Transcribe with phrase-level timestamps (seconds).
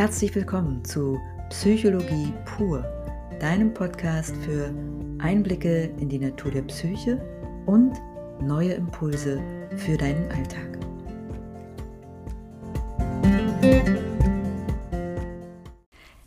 [0.00, 2.82] Herzlich willkommen zu Psychologie pur,
[3.38, 4.74] deinem Podcast für
[5.18, 7.20] Einblicke in die Natur der Psyche
[7.66, 7.92] und
[8.40, 9.42] neue Impulse
[9.76, 10.78] für deinen Alltag.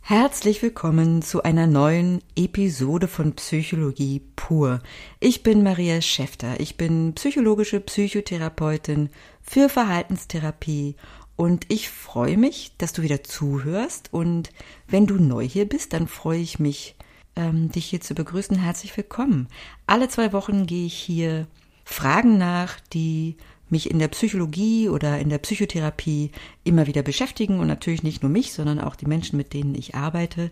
[0.02, 4.82] Herzlich willkommen zu einer neuen Episode von Psychologie pur.
[5.20, 6.60] Ich bin Maria Schäfter.
[6.60, 9.10] Ich bin psychologische Psychotherapeutin
[9.42, 10.96] für Verhaltenstherapie
[11.36, 14.10] und ich freue mich, dass du wieder zuhörst.
[14.12, 14.52] Und
[14.88, 16.96] wenn du neu hier bist, dann freue ich mich,
[17.36, 18.58] ähm, dich hier zu begrüßen.
[18.58, 19.48] Herzlich willkommen.
[19.88, 21.48] Alle zwei Wochen gehe ich hier
[21.84, 23.38] Fragen nach, die
[23.70, 26.32] mich in der Psychologie oder in der Psychotherapie
[26.64, 29.96] immer wieder beschäftigen und natürlich nicht nur mich, sondern auch die Menschen, mit denen ich
[29.96, 30.52] arbeite.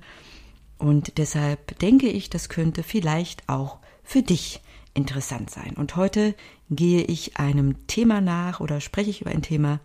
[0.79, 4.61] Und deshalb denke ich, das könnte vielleicht auch für dich
[4.95, 5.75] interessant sein.
[5.75, 6.33] Und heute
[6.71, 9.79] gehe ich einem Thema nach oder spreche ich über ein Thema,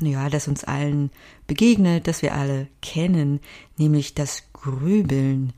[0.00, 1.10] ja, das uns allen
[1.46, 3.40] begegnet, das wir alle kennen,
[3.76, 5.52] nämlich das Grübeln.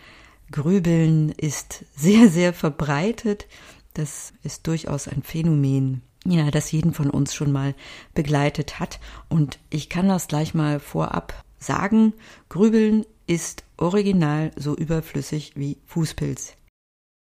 [0.51, 3.47] Grübeln ist sehr, sehr verbreitet.
[3.95, 7.75] Das ist durchaus ein Phänomen, ja, das jeden von uns schon mal
[8.15, 9.01] begleitet hat.
[9.29, 12.15] Und ich kann das gleich mal vorab sagen.
[12.49, 16.55] Grübeln ist original so überflüssig wie Fußpilz.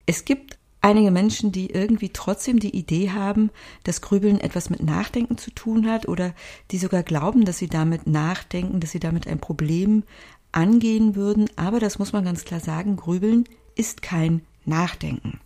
[0.05, 3.49] Es gibt einige Menschen, die irgendwie trotzdem die Idee haben,
[3.83, 6.33] dass Grübeln etwas mit Nachdenken zu tun hat oder
[6.71, 10.03] die sogar glauben, dass sie damit nachdenken, dass sie damit ein Problem
[10.51, 11.49] angehen würden.
[11.55, 15.39] Aber das muss man ganz klar sagen, Grübeln ist kein Nachdenken.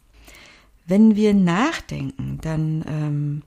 [0.88, 3.42] Wenn wir nachdenken, dann ähm,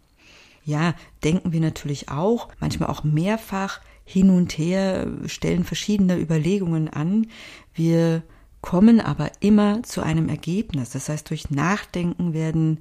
[0.64, 0.94] ja,
[1.24, 7.26] denken wir natürlich auch, manchmal auch mehrfach hin und her, stellen verschiedene Überlegungen an.
[7.74, 8.22] Wir
[8.60, 10.90] kommen aber immer zu einem Ergebnis.
[10.90, 12.78] Das heißt, durch Nachdenken werden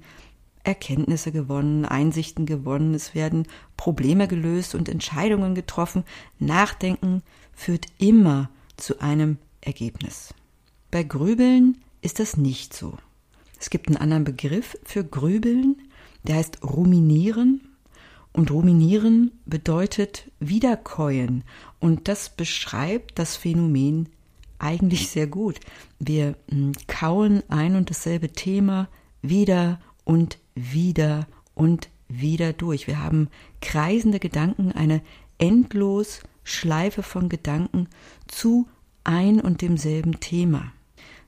[0.64, 6.04] Erkenntnisse gewonnen, Einsichten gewonnen, es werden Probleme gelöst und Entscheidungen getroffen.
[6.38, 10.34] Nachdenken führt immer zu einem Ergebnis.
[10.92, 12.98] Bei Grübeln ist das nicht so.
[13.60, 15.82] Es gibt einen anderen Begriff für Grübeln,
[16.24, 17.62] der heißt Ruminieren.
[18.32, 21.44] Und Ruminieren bedeutet Wiederkäuen.
[21.80, 24.10] Und das beschreibt das Phänomen
[24.60, 25.60] eigentlich sehr gut.
[26.00, 28.88] Wir hm, kauen ein und dasselbe Thema
[29.22, 32.88] wieder und wieder und wieder durch.
[32.88, 33.30] Wir haben
[33.62, 35.02] kreisende Gedanken, eine
[35.38, 37.88] endlos Schleife von Gedanken
[38.28, 38.68] zu
[39.04, 40.72] ein und demselben Thema.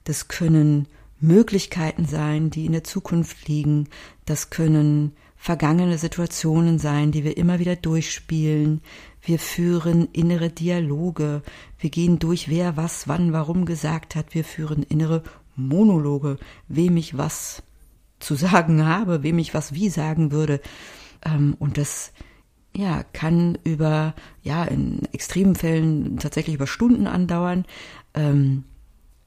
[0.04, 0.88] Das können
[1.20, 3.88] Möglichkeiten sein, die in der Zukunft liegen.
[4.26, 8.82] Das können vergangene Situationen sein, die wir immer wieder durchspielen.
[9.22, 11.44] Wir führen innere Dialoge.
[11.80, 14.34] Wir gehen durch, wer was, wann, warum gesagt hat.
[14.34, 15.24] Wir führen innere
[15.56, 16.38] Monologe,
[16.68, 17.64] wem ich was
[18.20, 20.62] zu sagen habe, wem ich was wie sagen würde.
[21.24, 22.14] Ähm, und das
[22.76, 27.66] ja, kann über, ja, in extremen Fällen tatsächlich über Stunden andauern.
[28.14, 28.64] Ähm,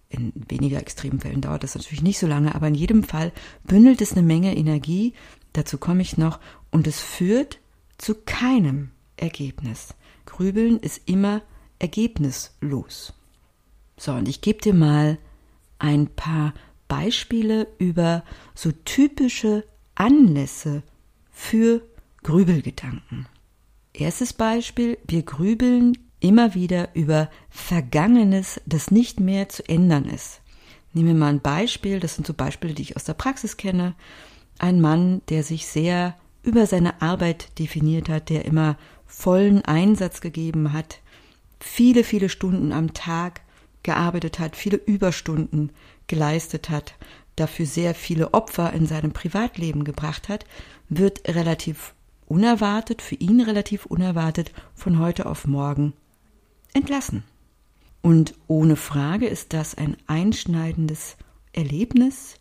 [0.09, 3.33] in weniger extremen Fällen dauert das natürlich nicht so lange, aber in jedem Fall
[3.65, 5.12] bündelt es eine Menge Energie,
[5.53, 6.38] dazu komme ich noch,
[6.71, 7.59] und es führt
[7.99, 9.95] zu keinem Ergebnis.
[10.27, 11.43] Grübeln ist immer
[11.79, 13.13] ergebnislos.
[13.97, 15.19] So, und ich gebe dir mal
[15.79, 16.55] ein paar
[16.89, 19.65] Beispiele über so typische
[19.95, 20.83] Anlässe
[21.31, 21.83] für
[22.23, 23.27] Grübelgedanken.
[23.93, 30.41] Erstes Beispiel, wir grübeln immer wieder über Vergangenes, das nicht mehr zu ändern ist.
[30.93, 33.95] Nehmen wir mal ein Beispiel, das sind so Beispiele, die ich aus der Praxis kenne.
[34.59, 38.77] Ein Mann, der sich sehr über seine Arbeit definiert hat, der immer
[39.17, 41.01] vollen Einsatz gegeben hat,
[41.61, 43.41] viele, viele Stunden am Tag
[43.83, 45.71] gearbeitet hat, viele Überstunden
[46.09, 46.95] geleistet hat,
[47.37, 50.45] dafür sehr viele Opfer in seinem Privatleben gebracht hat,
[50.89, 51.95] wird relativ
[52.27, 55.93] unerwartet, für ihn relativ unerwartet, von heute auf morgen
[56.73, 57.23] entlassen.
[58.03, 61.17] Und ohne Frage ist das ein einschneidendes
[61.53, 62.37] Erlebnis,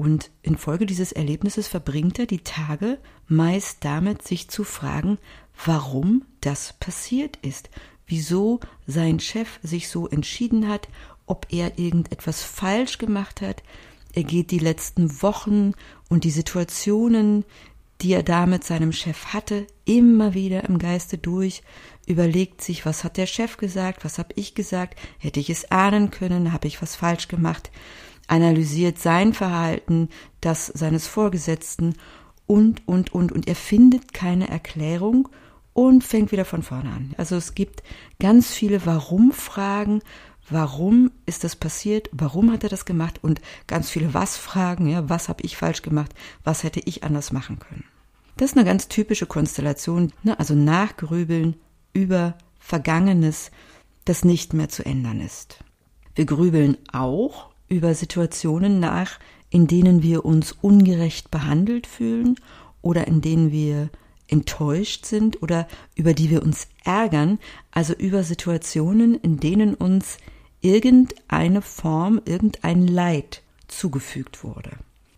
[0.00, 2.96] und infolge dieses Erlebnisses verbringt er die Tage
[3.28, 5.18] meist damit, sich zu fragen,
[5.64, 7.70] warum das passiert ist,
[8.06, 10.88] wieso sein Chef sich so entschieden hat,
[11.26, 13.62] ob er irgendetwas falsch gemacht hat.
[14.12, 15.72] Er geht die letzten Wochen
[16.08, 17.44] und die Situationen,
[18.00, 21.62] die er da mit seinem Chef hatte, immer wieder im Geiste durch,
[22.06, 26.10] überlegt sich, was hat der Chef gesagt, was habe ich gesagt, hätte ich es ahnen
[26.10, 27.70] können, habe ich was falsch gemacht
[28.30, 30.08] analysiert sein Verhalten,
[30.40, 31.96] das seines Vorgesetzten
[32.46, 33.32] und, und, und.
[33.32, 35.28] Und er findet keine Erklärung
[35.72, 37.14] und fängt wieder von vorne an.
[37.16, 37.82] Also es gibt
[38.18, 40.02] ganz viele Warum-Fragen.
[40.48, 42.10] Warum ist das passiert?
[42.12, 43.20] Warum hat er das gemacht?
[43.22, 44.88] Und ganz viele Was-Fragen.
[44.88, 46.12] Ja, was habe ich falsch gemacht?
[46.42, 47.84] Was hätte ich anders machen können?
[48.36, 50.12] Das ist eine ganz typische Konstellation.
[50.22, 50.38] Ne?
[50.38, 51.56] Also nachgrübeln
[51.92, 53.50] über Vergangenes,
[54.04, 55.62] das nicht mehr zu ändern ist.
[56.14, 59.18] Wir grübeln auch über Situationen nach,
[59.50, 62.36] in denen wir uns ungerecht behandelt fühlen
[62.82, 63.90] oder in denen wir
[64.30, 67.38] enttäuscht sind oder über die wir uns ärgern,
[67.70, 70.18] also über Situationen, in denen uns
[70.60, 74.72] irgendeine Form, irgendein Leid zugefügt wurde.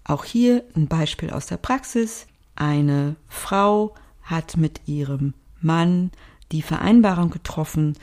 [0.05, 2.27] Auch hier ein Beispiel aus der Praxis.
[2.55, 6.11] Eine Frau hat mit ihrem Mann
[6.51, 7.97] die Vereinbarung getroffen,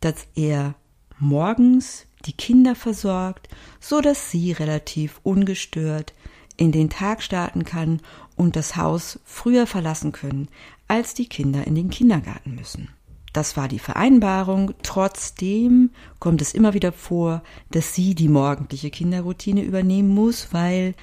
[0.00, 0.74] dass er
[1.18, 3.48] morgens die Kinder versorgt,
[3.80, 6.12] so dass sie relativ ungestört
[6.56, 8.00] in den Tag starten kann
[8.36, 10.48] und das Haus früher verlassen können,
[10.88, 12.88] als die Kinder in den Kindergarten müssen.
[13.32, 14.72] Das war die Vereinbarung.
[14.82, 20.94] Trotzdem kommt es immer wieder vor, dass sie die morgendliche Kinderroutine übernehmen muss, weil,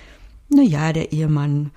[0.50, 1.70] na ja, der Ehemann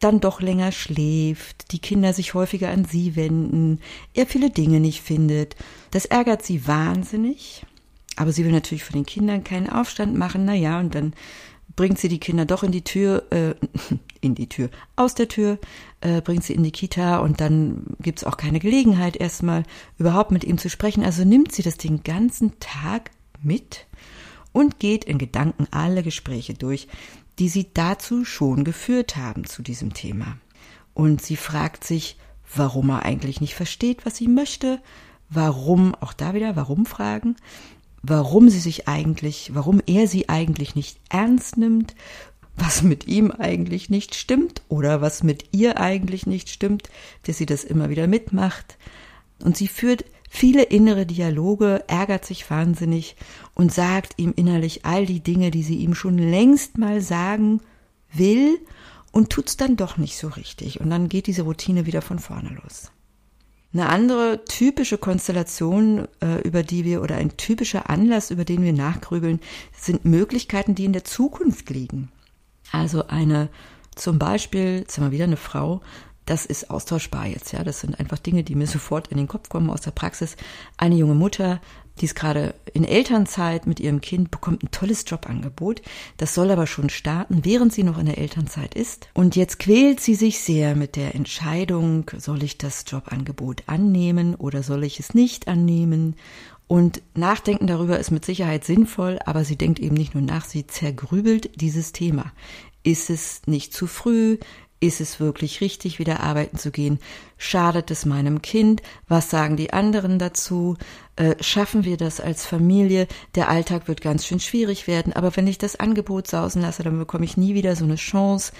[0.00, 3.80] dann doch länger schläft, die Kinder sich häufiger an sie wenden,
[4.12, 5.56] er viele Dinge nicht findet.
[5.90, 7.64] Das ärgert sie wahnsinnig.
[8.16, 10.44] Aber sie will natürlich von den Kindern keinen Aufstand machen.
[10.44, 11.14] Na ja, und dann
[11.76, 13.54] bringt sie die Kinder doch in die Tür, äh,
[14.20, 15.58] in die Tür, aus der Tür,
[16.00, 19.64] äh, bringt sie in die Kita und dann gibt's auch keine Gelegenheit, erstmal
[19.98, 21.04] überhaupt mit ihm zu sprechen.
[21.04, 23.10] Also nimmt sie das den ganzen Tag
[23.42, 23.86] mit
[24.52, 26.88] und geht in Gedanken alle Gespräche durch,
[27.38, 30.38] die sie dazu schon geführt haben zu diesem Thema.
[30.94, 32.16] Und sie fragt sich,
[32.54, 34.80] warum er eigentlich nicht versteht, was sie möchte,
[35.28, 37.36] warum, auch da wieder, warum fragen,
[38.06, 41.94] warum sie sich eigentlich, warum er sie eigentlich nicht ernst nimmt,
[42.56, 46.90] was mit ihm eigentlich nicht stimmt oder was mit ihr eigentlich nicht stimmt,
[47.24, 48.76] dass sie das immer wieder mitmacht.
[49.42, 53.16] Und sie führt viele innere Dialoge, ärgert sich wahnsinnig
[53.54, 57.60] und sagt ihm innerlich all die Dinge, die sie ihm schon längst mal sagen
[58.12, 58.58] will
[59.12, 60.80] und tut's dann doch nicht so richtig.
[60.80, 62.90] Und dann geht diese Routine wieder von vorne los.
[63.74, 68.72] Eine andere typische Konstellation, äh, über die wir oder ein typischer Anlass, über den wir
[68.72, 69.40] nachgrübeln,
[69.76, 72.12] sind Möglichkeiten, die in der Zukunft liegen.
[72.70, 73.48] Also eine,
[73.96, 75.80] zum Beispiel, jetzt haben wir wieder eine Frau,
[76.24, 77.64] das ist austauschbar jetzt, ja.
[77.64, 80.36] Das sind einfach Dinge, die mir sofort in den Kopf kommen aus der Praxis.
[80.76, 81.60] Eine junge Mutter,
[82.00, 85.80] die ist gerade in Elternzeit mit ihrem Kind, bekommt ein tolles Jobangebot.
[86.16, 89.08] Das soll aber schon starten, während sie noch in der Elternzeit ist.
[89.14, 94.62] Und jetzt quält sie sich sehr mit der Entscheidung, soll ich das Jobangebot annehmen oder
[94.62, 96.16] soll ich es nicht annehmen?
[96.66, 100.66] Und Nachdenken darüber ist mit Sicherheit sinnvoll, aber sie denkt eben nicht nur nach, sie
[100.66, 102.32] zergrübelt dieses Thema.
[102.82, 104.38] Ist es nicht zu früh?
[104.84, 106.98] Ist es wirklich richtig, wieder arbeiten zu gehen?
[107.38, 108.82] Schadet es meinem Kind?
[109.08, 110.76] Was sagen die anderen dazu?
[111.16, 113.08] Äh, schaffen wir das als Familie?
[113.34, 116.98] Der Alltag wird ganz schön schwierig werden, aber wenn ich das Angebot sausen lasse, dann
[116.98, 118.52] bekomme ich nie wieder so eine Chance.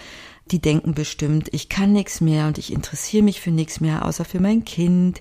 [0.50, 4.24] Die denken bestimmt, ich kann nichts mehr und ich interessiere mich für nichts mehr, außer
[4.24, 5.20] für mein Kind.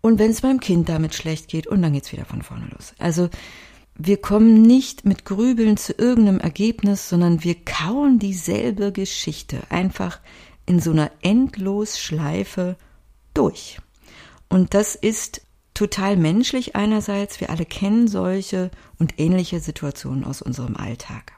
[0.00, 2.94] Und wenn es meinem Kind damit schlecht geht, und dann geht's wieder von vorne los.
[2.98, 3.28] Also
[4.02, 10.20] wir kommen nicht mit Grübeln zu irgendeinem Ergebnis, sondern wir kauen dieselbe Geschichte einfach
[10.64, 12.76] in so einer Endlosschleife
[13.34, 13.78] durch.
[14.48, 15.42] Und das ist
[15.74, 17.40] total menschlich einerseits.
[17.40, 21.32] Wir alle kennen solche und ähnliche Situationen aus unserem Alltag.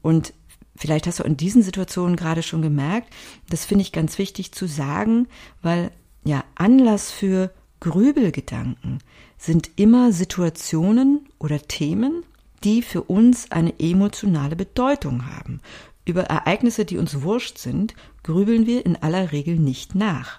[0.00, 0.32] Und
[0.76, 3.12] vielleicht hast du in diesen Situationen gerade schon gemerkt,
[3.50, 5.28] das finde ich ganz wichtig zu sagen,
[5.60, 5.90] weil
[6.24, 9.00] ja Anlass für Grübelgedanken
[9.36, 12.22] sind immer Situationen oder Themen,
[12.62, 15.60] die für uns eine emotionale Bedeutung haben.
[16.04, 20.38] Über Ereignisse, die uns wurscht sind, grübeln wir in aller Regel nicht nach.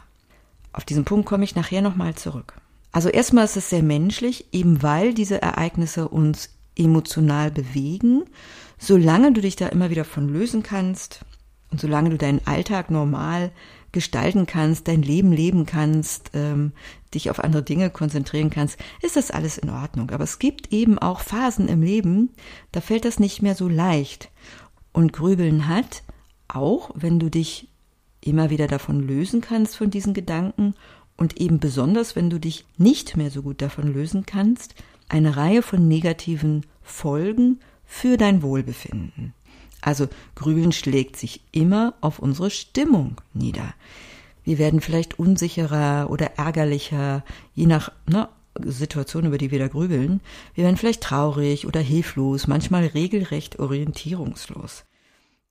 [0.72, 2.54] Auf diesen Punkt komme ich nachher nochmal zurück.
[2.94, 8.24] Also erstmal ist es sehr menschlich, eben weil diese Ereignisse uns emotional bewegen.
[8.78, 11.26] Solange du dich da immer wieder von lösen kannst
[11.72, 13.52] und solange du deinen Alltag normal
[13.92, 16.72] gestalten kannst, dein Leben leben kannst, ähm,
[17.14, 20.12] dich auf andere Dinge konzentrieren kannst, ist das alles in Ordnung.
[20.12, 22.30] Aber es gibt eben auch Phasen im Leben,
[22.72, 24.30] da fällt das nicht mehr so leicht.
[24.94, 26.04] Und Grübeln hat,
[26.48, 27.68] auch wenn du dich
[28.22, 30.76] immer wieder davon lösen kannst von diesen Gedanken
[31.18, 34.76] und eben besonders, wenn du dich nicht mehr so gut davon lösen kannst,
[35.10, 39.34] eine Reihe von negativen Folgen für dein Wohlbefinden.
[39.82, 43.74] Also Grübeln schlägt sich immer auf unsere Stimmung nieder.
[44.44, 47.24] Wir werden vielleicht unsicherer oder ärgerlicher,
[47.54, 48.30] je nach ne,
[48.66, 50.22] Situation, über die wir da grübeln.
[50.56, 54.84] Wir werden vielleicht traurig oder hilflos, manchmal regelrecht orientierungslos.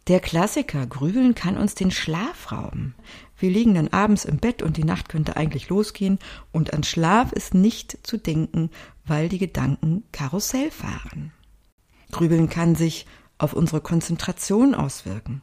[0.08, 2.94] Der Klassiker Grübeln kann uns den Schlaf rauben.
[3.38, 6.18] Wir liegen dann abends im Bett und die Nacht könnte eigentlich losgehen
[6.52, 8.70] und an Schlaf ist nicht zu denken,
[9.04, 11.32] weil die Gedanken Karussell fahren.
[12.10, 13.06] Grübeln kann sich
[13.40, 15.42] auf unsere Konzentration auswirken.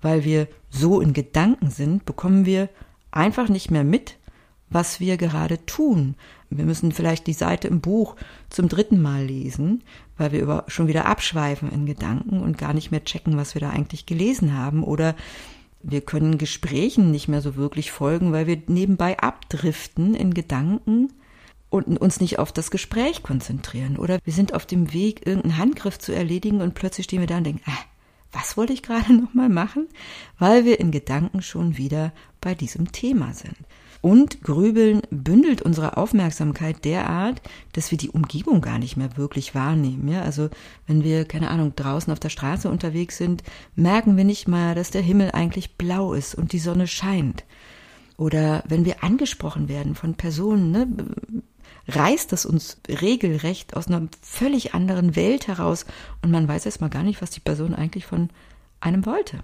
[0.00, 2.68] Weil wir so in Gedanken sind, bekommen wir
[3.10, 4.16] einfach nicht mehr mit,
[4.70, 6.16] was wir gerade tun.
[6.50, 8.16] Wir müssen vielleicht die Seite im Buch
[8.50, 9.82] zum dritten Mal lesen,
[10.16, 13.60] weil wir über, schon wieder abschweifen in Gedanken und gar nicht mehr checken, was wir
[13.60, 14.82] da eigentlich gelesen haben.
[14.82, 15.14] Oder
[15.82, 21.12] wir können Gesprächen nicht mehr so wirklich folgen, weil wir nebenbei abdriften in Gedanken
[21.74, 23.96] und uns nicht auf das Gespräch konzentrieren.
[23.96, 27.38] Oder wir sind auf dem Weg, irgendeinen Handgriff zu erledigen und plötzlich stehen wir da
[27.38, 27.84] und denken, ah,
[28.30, 29.88] was wollte ich gerade nochmal machen?
[30.38, 33.56] Weil wir in Gedanken schon wieder bei diesem Thema sind.
[34.02, 37.40] Und Grübeln bündelt unsere Aufmerksamkeit derart,
[37.72, 40.08] dass wir die Umgebung gar nicht mehr wirklich wahrnehmen.
[40.08, 40.50] Ja, also
[40.86, 43.42] wenn wir, keine Ahnung, draußen auf der Straße unterwegs sind,
[43.76, 47.44] merken wir nicht mal, dass der Himmel eigentlich blau ist und die Sonne scheint.
[48.16, 50.86] Oder wenn wir angesprochen werden von Personen, ne,
[51.88, 55.86] reißt es uns regelrecht aus einer völlig anderen Welt heraus
[56.22, 58.30] und man weiß erstmal gar nicht, was die Person eigentlich von
[58.80, 59.40] einem wollte.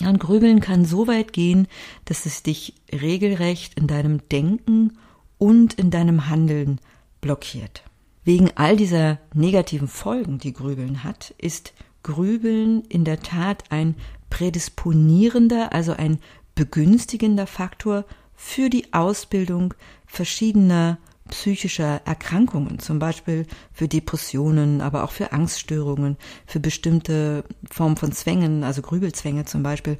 [0.00, 1.66] Ja, Grübeln kann so weit gehen,
[2.04, 4.98] dass es dich regelrecht in deinem Denken
[5.38, 6.80] und in deinem Handeln
[7.20, 7.82] blockiert.
[8.24, 11.72] Wegen all dieser negativen Folgen, die Grübeln hat, ist
[12.02, 13.96] Grübeln in der Tat ein
[14.30, 16.18] prädisponierender, also ein
[16.54, 19.74] begünstigender Faktor für die Ausbildung
[20.06, 20.98] verschiedener
[21.28, 26.16] psychischer Erkrankungen, zum Beispiel für Depressionen, aber auch für Angststörungen,
[26.46, 29.98] für bestimmte Formen von Zwängen, also Grübelzwänge zum Beispiel.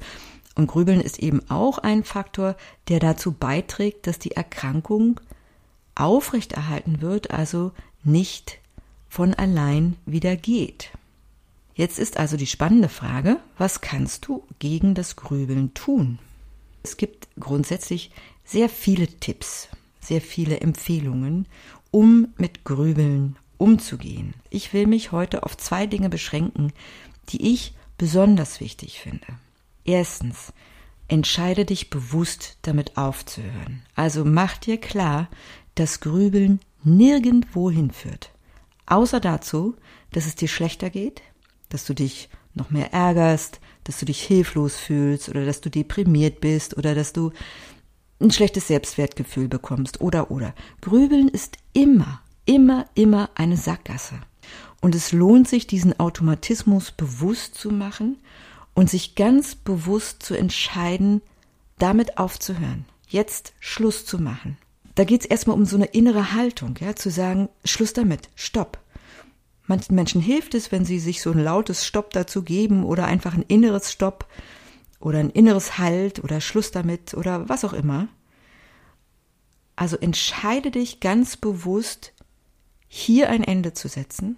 [0.55, 2.55] Und Grübeln ist eben auch ein Faktor,
[2.89, 5.19] der dazu beiträgt, dass die Erkrankung
[5.95, 7.71] aufrechterhalten wird, also
[8.03, 8.59] nicht
[9.07, 10.91] von allein wieder geht.
[11.75, 16.19] Jetzt ist also die spannende Frage, was kannst du gegen das Grübeln tun?
[16.83, 18.11] Es gibt grundsätzlich
[18.43, 19.69] sehr viele Tipps
[20.09, 21.47] sehr viele Empfehlungen,
[21.91, 24.33] um mit Grübeln umzugehen.
[24.49, 26.73] Ich will mich heute auf zwei Dinge beschränken,
[27.29, 29.27] die ich besonders wichtig finde.
[29.85, 30.51] Erstens,
[31.07, 33.83] entscheide dich bewusst damit aufzuhören.
[33.95, 35.29] Also mach dir klar,
[35.75, 38.31] dass Grübeln nirgendwo hinführt.
[38.85, 39.75] Außer dazu,
[40.11, 41.21] dass es dir schlechter geht,
[41.69, 46.41] dass du dich noch mehr ärgerst, dass du dich hilflos fühlst oder dass du deprimiert
[46.41, 47.31] bist oder dass du
[48.19, 50.53] ein schlechtes Selbstwertgefühl bekommst oder oder.
[50.81, 54.19] Grübeln ist immer, immer, immer eine Sackgasse.
[54.81, 58.17] Und es lohnt sich, diesen Automatismus bewusst zu machen
[58.73, 61.21] und sich ganz bewusst zu entscheiden,
[61.77, 64.57] damit aufzuhören, jetzt Schluss zu machen.
[64.95, 68.79] Da geht es erstmal um so eine innere Haltung, ja, zu sagen, Schluss damit, Stopp.
[69.65, 73.33] Manchen Menschen hilft es, wenn sie sich so ein lautes Stopp dazu geben oder einfach
[73.33, 74.27] ein inneres Stopp
[74.99, 78.07] oder ein inneres Halt oder Schluss damit oder was auch immer.
[79.75, 82.13] Also entscheide dich ganz bewusst,
[82.87, 84.37] hier ein Ende zu setzen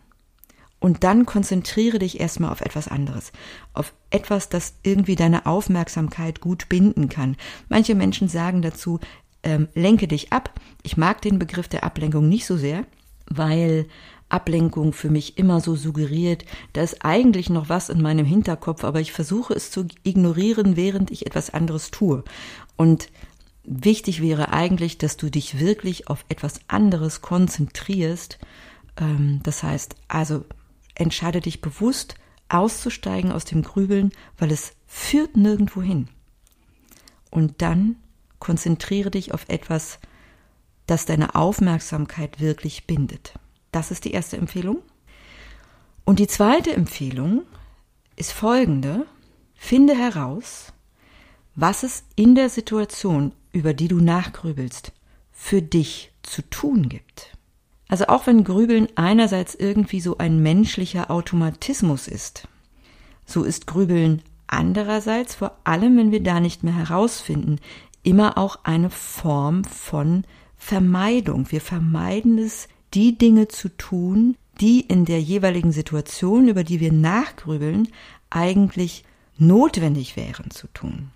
[0.79, 3.31] und dann konzentriere dich erstmal auf etwas anderes,
[3.73, 7.37] auf etwas, das irgendwie deine Aufmerksamkeit gut binden kann.
[7.69, 8.99] Manche Menschen sagen dazu,
[9.43, 10.59] ähm, lenke dich ab.
[10.83, 12.85] Ich mag den Begriff der Ablenkung nicht so sehr,
[13.27, 13.87] weil
[14.31, 19.01] Ablenkung für mich immer so suggeriert, da ist eigentlich noch was in meinem Hinterkopf, aber
[19.01, 22.23] ich versuche es zu ignorieren, während ich etwas anderes tue.
[22.77, 23.09] Und
[23.63, 28.39] wichtig wäre eigentlich, dass du dich wirklich auf etwas anderes konzentrierst.
[28.97, 30.45] Ähm, das heißt, also
[30.95, 32.15] entscheide dich bewusst
[32.49, 36.09] auszusteigen aus dem Grübeln, weil es führt nirgendwo hin.
[37.29, 37.95] Und dann
[38.39, 39.99] konzentriere dich auf etwas,
[40.85, 43.33] das deine Aufmerksamkeit wirklich bindet.
[43.71, 44.79] Das ist die erste Empfehlung.
[46.03, 47.43] Und die zweite Empfehlung
[48.15, 49.05] ist folgende.
[49.55, 50.73] Finde heraus,
[51.55, 54.91] was es in der Situation, über die du nachgrübelst,
[55.31, 57.37] für dich zu tun gibt.
[57.87, 62.47] Also auch wenn Grübeln einerseits irgendwie so ein menschlicher Automatismus ist,
[63.25, 67.59] so ist Grübeln andererseits, vor allem wenn wir da nicht mehr herausfinden,
[68.03, 70.23] immer auch eine Form von
[70.57, 71.51] Vermeidung.
[71.51, 76.91] Wir vermeiden es, die Dinge zu tun, die in der jeweiligen Situation, über die wir
[76.91, 77.87] nachgrübeln,
[78.29, 79.03] eigentlich
[79.37, 81.11] notwendig wären zu tun.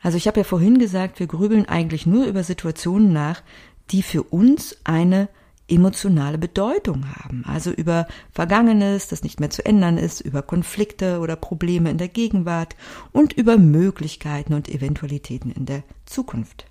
[0.00, 3.42] Also ich habe ja vorhin gesagt, wir grübeln eigentlich nur über Situationen nach,
[3.90, 5.28] die für uns eine
[5.68, 7.44] emotionale Bedeutung haben.
[7.46, 12.08] Also über Vergangenes, das nicht mehr zu ändern ist, über Konflikte oder Probleme in der
[12.08, 12.74] Gegenwart
[13.12, 16.66] und über Möglichkeiten und Eventualitäten in der Zukunft.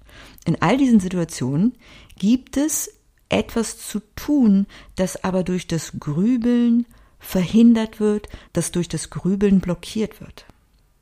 [0.46, 1.76] In all diesen Situationen
[2.18, 2.97] gibt es
[3.29, 6.86] etwas zu tun, das aber durch das Grübeln
[7.19, 10.46] verhindert wird, das durch das Grübeln blockiert wird.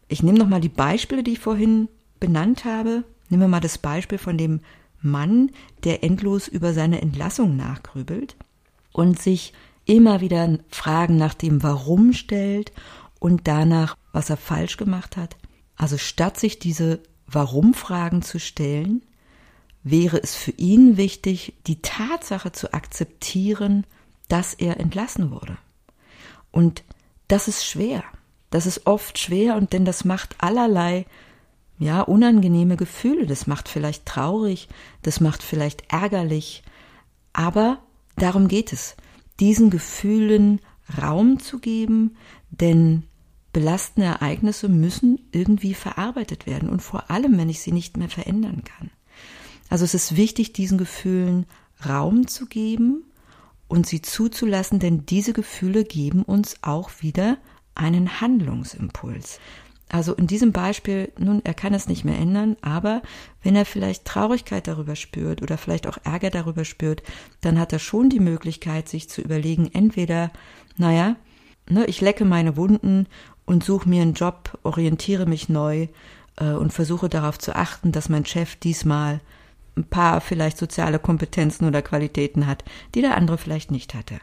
[0.07, 1.89] Ich nehme nochmal die Beispiele, die ich vorhin
[2.19, 3.03] benannt habe.
[3.29, 4.61] Nehmen wir mal das Beispiel von dem
[5.01, 5.51] Mann,
[5.83, 8.35] der endlos über seine Entlassung nachgrübelt
[8.91, 9.53] und sich
[9.85, 12.71] immer wieder Fragen nach dem Warum stellt
[13.19, 15.37] und danach, was er falsch gemacht hat.
[15.75, 19.03] Also statt sich diese Warum-Fragen zu stellen,
[19.85, 23.85] wäre es für ihn wichtig, die Tatsache zu akzeptieren,
[24.27, 25.57] dass er entlassen wurde.
[26.51, 26.83] Und
[27.27, 28.03] das ist schwer.
[28.49, 31.05] Das ist oft schwer und denn das macht allerlei
[31.77, 33.27] ja, unangenehme Gefühle.
[33.27, 34.69] Das macht vielleicht traurig,
[35.03, 36.63] das macht vielleicht ärgerlich.
[37.31, 37.77] Aber
[38.15, 38.95] darum geht es,
[39.39, 40.61] diesen Gefühlen
[40.99, 42.15] Raum zu geben,
[42.49, 43.03] denn
[43.53, 48.63] belastende Ereignisse müssen irgendwie verarbeitet werden und vor allem, wenn ich sie nicht mehr verändern
[48.63, 48.89] kann.
[49.69, 51.45] Also es ist wichtig, diesen Gefühlen
[51.87, 53.03] Raum zu geben
[53.67, 57.37] und sie zuzulassen, denn diese Gefühle geben uns auch wieder
[57.73, 59.39] einen Handlungsimpuls.
[59.89, 63.01] Also in diesem Beispiel, nun, er kann es nicht mehr ändern, aber
[63.43, 67.03] wenn er vielleicht Traurigkeit darüber spürt oder vielleicht auch Ärger darüber spürt,
[67.41, 70.31] dann hat er schon die Möglichkeit, sich zu überlegen, entweder,
[70.77, 71.17] naja,
[71.69, 73.05] ne, ich lecke meine Wunden
[73.45, 75.87] und suche mir einen Job, orientiere mich neu
[76.37, 79.19] äh, und versuche darauf zu achten, dass mein Chef diesmal
[79.77, 82.63] ein paar vielleicht soziale Kompetenzen oder Qualitäten hat,
[82.93, 84.19] die der andere vielleicht nicht hatte.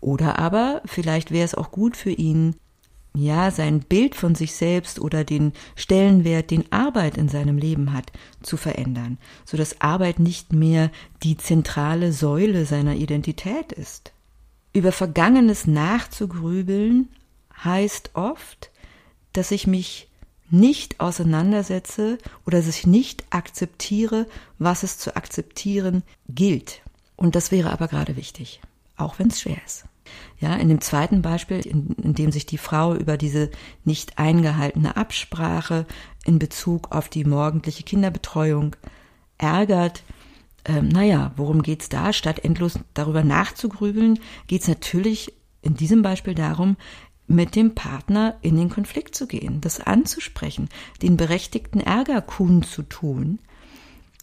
[0.00, 2.56] Oder aber vielleicht wäre es auch gut für ihn,
[3.14, 8.12] ja, sein Bild von sich selbst oder den Stellenwert, den Arbeit in seinem Leben hat,
[8.42, 10.90] zu verändern, so dass Arbeit nicht mehr
[11.22, 14.12] die zentrale Säule seiner Identität ist.
[14.72, 17.08] Über Vergangenes nachzugrübeln
[17.64, 18.70] heißt oft,
[19.32, 20.09] dass ich mich
[20.50, 24.26] nicht auseinandersetze oder dass ich nicht akzeptiere,
[24.58, 26.82] was es zu akzeptieren gilt.
[27.16, 28.60] Und das wäre aber gerade wichtig,
[28.96, 29.84] auch wenn es schwer ist.
[30.40, 33.50] Ja, in dem zweiten Beispiel, in, in, dem sich die Frau über diese
[33.84, 35.86] nicht eingehaltene Absprache
[36.24, 38.74] in Bezug auf die morgendliche Kinderbetreuung
[39.38, 40.02] ärgert,
[40.64, 42.12] ähm, naja, worum geht's da?
[42.12, 46.76] Statt endlos darüber nachzugrübeln, geht's natürlich in diesem Beispiel darum,
[47.30, 50.68] mit dem Partner in den Konflikt zu gehen, das anzusprechen,
[51.00, 52.24] den berechtigten Ärger
[52.62, 53.38] zu tun.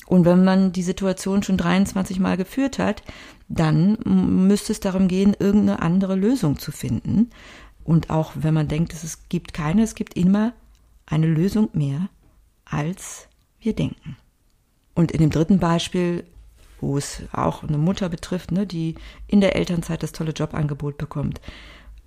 [0.07, 3.03] Und wenn man die Situation schon 23 Mal geführt hat,
[3.47, 7.29] dann müsste es darum gehen, irgendeine andere Lösung zu finden.
[7.85, 10.51] Und auch wenn man denkt, es gibt keine, es gibt immer
[11.05, 12.09] eine Lösung mehr,
[12.65, 13.29] als
[13.61, 14.17] wir denken.
[14.95, 16.25] Und in dem dritten Beispiel,
[16.81, 18.95] wo es auch eine Mutter betrifft, ne, die
[19.27, 21.39] in der Elternzeit das tolle Jobangebot bekommt,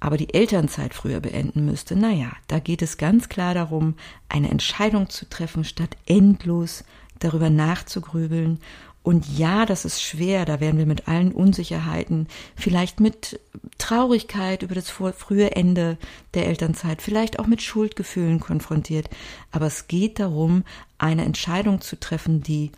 [0.00, 3.94] aber die Elternzeit früher beenden müsste, naja, da geht es ganz klar darum,
[4.30, 6.84] eine Entscheidung zu treffen, statt endlos
[7.18, 8.58] darüber nachzugrübeln.
[9.02, 13.40] Und ja, das ist schwer, da werden wir mit allen Unsicherheiten, vielleicht mit
[13.78, 15.96] Traurigkeit über das frühe Ende
[16.34, 19.08] der Elternzeit, vielleicht auch mit Schuldgefühlen konfrontiert.
[19.52, 20.64] Aber es geht darum,
[20.98, 22.72] eine Entscheidung zu treffen, die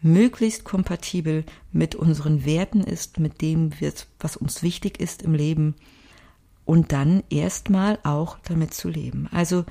[0.00, 3.70] möglichst kompatibel mit unseren Werten ist, mit dem,
[4.20, 5.74] was uns wichtig ist im Leben
[6.68, 9.26] und dann erstmal auch damit zu leben.
[9.32, 9.64] Also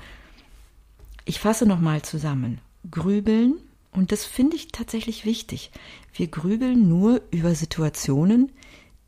[1.24, 2.60] ich fasse nochmal zusammen.
[2.90, 3.54] Grübeln
[3.92, 5.70] und das finde ich tatsächlich wichtig.
[6.12, 8.50] Wir grübeln nur über Situationen,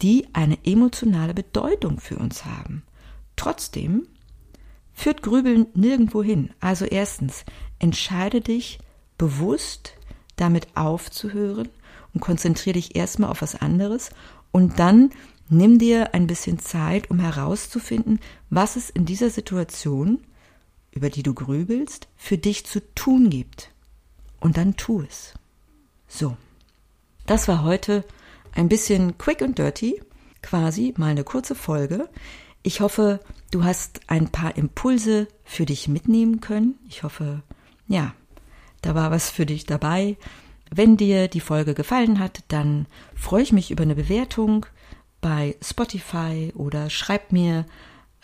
[0.03, 2.85] die eine emotionale Bedeutung für uns haben.
[3.35, 4.07] Trotzdem
[4.93, 6.51] führt Grübeln nirgendwo hin.
[6.61, 7.45] Also erstens,
[7.81, 8.79] entscheide dich
[9.19, 9.95] bewusst
[10.37, 11.69] damit aufzuhören
[12.15, 14.11] und konzentriere dich erstmal auf was anderes
[14.53, 15.11] und dann
[15.51, 20.21] nimm dir ein bisschen Zeit, um herauszufinden, was es in dieser Situation,
[20.93, 23.71] über die du grübelst, für dich zu tun gibt
[24.41, 25.35] und dann tu es.
[26.09, 26.37] So,
[27.27, 28.05] das war heute
[28.53, 30.01] ein bisschen quick and dirty,
[30.43, 32.09] quasi mal eine kurze Folge.
[32.63, 36.79] Ich hoffe, du hast ein paar Impulse für dich mitnehmen können.
[36.89, 37.43] Ich hoffe,
[37.87, 38.15] ja,
[38.83, 40.17] da war was für dich dabei.
[40.71, 44.67] Wenn dir die Folge gefallen hat, dann freue ich mich über eine Bewertung
[45.21, 47.67] bei Spotify oder schreib mir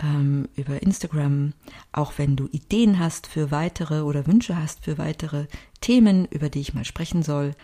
[0.01, 1.53] ähm, über Instagram.
[1.93, 5.47] Auch wenn du Ideen hast für weitere oder Wünsche hast für weitere
[5.81, 7.55] Themen, über die ich mal sprechen soll,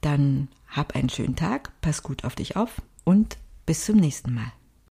[0.00, 4.52] dann hab einen schönen Tag, pass gut auf dich auf und bis zum nächsten Mal.